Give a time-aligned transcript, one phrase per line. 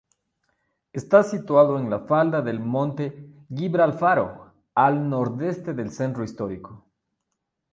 [0.93, 6.87] Está situado en la falda del Monte Gibralfaro, al nordeste del centro histórico.